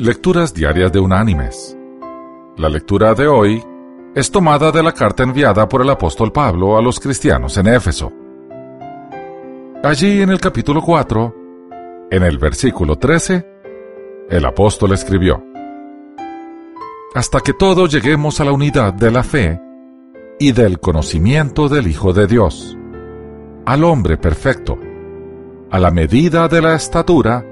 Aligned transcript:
Lecturas 0.00 0.54
Diarias 0.54 0.90
de 0.92 0.98
Unánimes. 0.98 1.76
La 2.56 2.70
lectura 2.70 3.12
de 3.12 3.28
hoy 3.28 3.62
es 4.14 4.30
tomada 4.30 4.72
de 4.72 4.82
la 4.82 4.92
carta 4.92 5.24
enviada 5.24 5.68
por 5.68 5.82
el 5.82 5.90
apóstol 5.90 6.32
Pablo 6.32 6.78
a 6.78 6.80
los 6.80 6.98
cristianos 6.98 7.58
en 7.58 7.66
Éfeso. 7.66 8.10
Allí 9.84 10.22
en 10.22 10.30
el 10.30 10.40
capítulo 10.40 10.80
4, 10.80 11.34
en 12.10 12.22
el 12.22 12.38
versículo 12.38 12.96
13, 12.96 13.46
el 14.30 14.46
apóstol 14.46 14.94
escribió, 14.94 15.44
Hasta 17.14 17.40
que 17.40 17.52
todos 17.52 17.92
lleguemos 17.92 18.40
a 18.40 18.46
la 18.46 18.52
unidad 18.52 18.94
de 18.94 19.10
la 19.10 19.22
fe 19.22 19.60
y 20.38 20.52
del 20.52 20.80
conocimiento 20.80 21.68
del 21.68 21.86
Hijo 21.86 22.14
de 22.14 22.26
Dios, 22.26 22.74
al 23.66 23.84
hombre 23.84 24.16
perfecto, 24.16 24.78
a 25.70 25.78
la 25.78 25.90
medida 25.90 26.48
de 26.48 26.62
la 26.62 26.74
estatura 26.74 27.44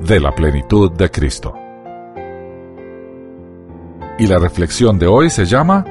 de 0.00 0.18
la 0.18 0.34
plenitud 0.34 0.90
de 0.90 1.08
Cristo. 1.08 1.67
Y 4.18 4.26
la 4.26 4.38
reflexión 4.38 4.98
de 4.98 5.06
hoy 5.06 5.30
se 5.30 5.46
llama 5.46 5.84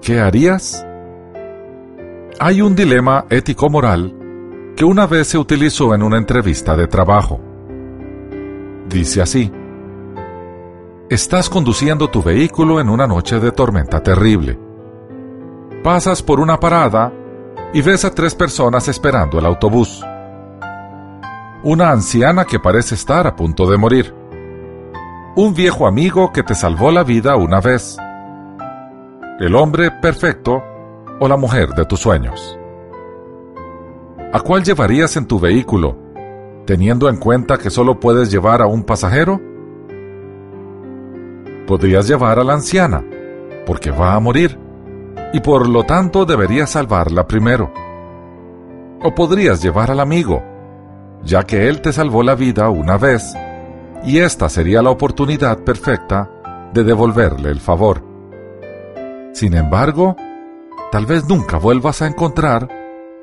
¿Qué 0.00 0.20
harías? 0.20 0.86
Hay 2.38 2.62
un 2.62 2.76
dilema 2.76 3.24
ético-moral 3.28 4.14
que 4.76 4.84
una 4.84 5.08
vez 5.08 5.26
se 5.26 5.38
utilizó 5.38 5.92
en 5.96 6.04
una 6.04 6.16
entrevista 6.16 6.76
de 6.76 6.86
trabajo. 6.86 7.40
Dice 8.88 9.20
así, 9.20 9.50
Estás 11.10 11.50
conduciendo 11.50 12.08
tu 12.08 12.22
vehículo 12.22 12.78
en 12.80 12.88
una 12.88 13.06
noche 13.08 13.40
de 13.40 13.50
tormenta 13.50 14.00
terrible. 14.00 14.56
Pasas 15.82 16.22
por 16.22 16.38
una 16.38 16.60
parada 16.60 17.12
y 17.72 17.82
ves 17.82 18.04
a 18.04 18.14
tres 18.14 18.36
personas 18.36 18.86
esperando 18.86 19.38
el 19.40 19.46
autobús. 19.46 20.04
Una 21.64 21.90
anciana 21.90 22.44
que 22.44 22.60
parece 22.60 22.94
estar 22.94 23.26
a 23.26 23.34
punto 23.34 23.68
de 23.68 23.76
morir 23.76 24.14
un 25.36 25.54
viejo 25.54 25.86
amigo 25.86 26.32
que 26.32 26.42
te 26.42 26.54
salvó 26.54 26.90
la 26.90 27.04
vida 27.04 27.36
una 27.36 27.60
vez, 27.60 27.96
el 29.38 29.54
hombre 29.54 29.90
perfecto 29.90 30.62
o 31.20 31.28
la 31.28 31.36
mujer 31.36 31.70
de 31.70 31.84
tus 31.84 32.00
sueños. 32.00 32.58
¿A 34.32 34.40
cuál 34.40 34.64
llevarías 34.64 35.16
en 35.16 35.26
tu 35.26 35.38
vehículo, 35.38 35.96
teniendo 36.66 37.08
en 37.08 37.16
cuenta 37.16 37.56
que 37.56 37.70
solo 37.70 38.00
puedes 38.00 38.30
llevar 38.30 38.62
a 38.62 38.66
un 38.66 38.82
pasajero? 38.82 39.40
Podrías 41.66 42.08
llevar 42.08 42.38
a 42.38 42.44
la 42.44 42.54
anciana, 42.54 43.04
porque 43.64 43.90
va 43.90 44.14
a 44.14 44.20
morir, 44.20 44.58
y 45.32 45.40
por 45.40 45.68
lo 45.68 45.84
tanto 45.84 46.24
deberías 46.24 46.70
salvarla 46.70 47.26
primero. 47.26 47.72
O 49.02 49.14
podrías 49.14 49.62
llevar 49.62 49.90
al 49.90 50.00
amigo, 50.00 50.42
ya 51.22 51.44
que 51.44 51.68
él 51.68 51.80
te 51.80 51.92
salvó 51.92 52.22
la 52.22 52.34
vida 52.34 52.68
una 52.70 52.96
vez 52.96 53.34
y 54.04 54.18
esta 54.18 54.48
sería 54.48 54.82
la 54.82 54.90
oportunidad 54.90 55.58
perfecta 55.64 56.30
de 56.72 56.84
devolverle 56.84 57.50
el 57.50 57.60
favor. 57.60 58.02
Sin 59.32 59.54
embargo, 59.54 60.16
tal 60.90 61.06
vez 61.06 61.28
nunca 61.28 61.58
vuelvas 61.58 62.02
a 62.02 62.06
encontrar 62.06 62.68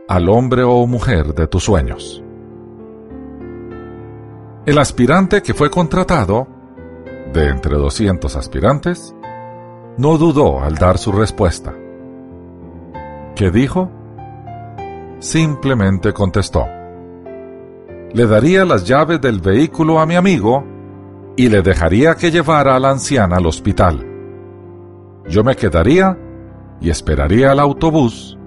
al 0.07 0.29
hombre 0.29 0.63
o 0.63 0.85
mujer 0.85 1.33
de 1.33 1.47
tus 1.47 1.63
sueños. 1.63 2.23
El 4.65 4.77
aspirante 4.79 5.41
que 5.41 5.53
fue 5.53 5.69
contratado, 5.69 6.47
de 7.33 7.49
entre 7.49 7.75
200 7.75 8.35
aspirantes, 8.35 9.15
no 9.97 10.17
dudó 10.17 10.61
al 10.61 10.75
dar 10.75 10.97
su 10.97 11.11
respuesta. 11.11 11.73
¿Qué 13.35 13.51
dijo? 13.51 13.91
Simplemente 15.19 16.13
contestó. 16.13 16.65
Le 18.13 18.25
daría 18.27 18.65
las 18.65 18.85
llaves 18.85 19.19
del 19.19 19.39
vehículo 19.39 19.99
a 19.99 20.05
mi 20.05 20.15
amigo 20.15 20.63
y 21.35 21.49
le 21.49 21.61
dejaría 21.61 22.15
que 22.15 22.31
llevara 22.31 22.75
a 22.75 22.79
la 22.79 22.91
anciana 22.91 23.37
al 23.37 23.45
hospital. 23.45 24.05
Yo 25.27 25.43
me 25.43 25.55
quedaría 25.55 26.17
y 26.79 26.89
esperaría 26.89 27.51
al 27.51 27.59
autobús 27.59 28.37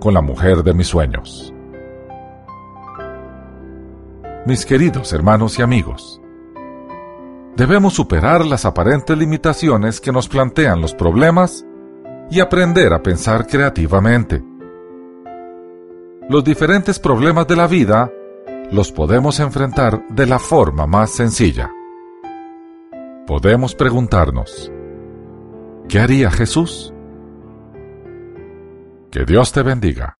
con 0.00 0.14
la 0.14 0.22
mujer 0.22 0.62
de 0.62 0.72
mis 0.72 0.86
sueños. 0.86 1.52
Mis 4.46 4.64
queridos 4.64 5.12
hermanos 5.12 5.58
y 5.58 5.62
amigos, 5.62 6.20
debemos 7.56 7.92
superar 7.92 8.46
las 8.46 8.64
aparentes 8.64 9.18
limitaciones 9.18 10.00
que 10.00 10.12
nos 10.12 10.28
plantean 10.28 10.80
los 10.80 10.94
problemas 10.94 11.66
y 12.30 12.40
aprender 12.40 12.92
a 12.94 13.02
pensar 13.02 13.46
creativamente. 13.46 14.42
Los 16.30 16.44
diferentes 16.44 16.98
problemas 16.98 17.46
de 17.46 17.56
la 17.56 17.66
vida 17.66 18.10
los 18.70 18.92
podemos 18.92 19.40
enfrentar 19.40 20.06
de 20.08 20.26
la 20.26 20.38
forma 20.38 20.86
más 20.86 21.10
sencilla 21.10 21.70
podemos 23.28 23.74
preguntarnos, 23.74 24.72
¿qué 25.86 26.00
haría 26.00 26.30
Jesús? 26.30 26.94
Que 29.10 29.26
Dios 29.26 29.52
te 29.52 29.62
bendiga. 29.62 30.17